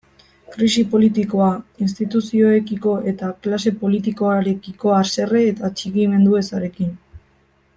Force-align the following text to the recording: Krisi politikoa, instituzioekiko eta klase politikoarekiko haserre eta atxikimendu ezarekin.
Krisi 0.53 0.83
politikoa, 0.93 1.49
instituzioekiko 1.87 2.95
eta 3.11 3.29
klase 3.43 3.75
politikoarekiko 3.83 4.95
haserre 5.01 5.45
eta 5.51 5.67
atxikimendu 5.69 6.41
ezarekin. 6.41 6.91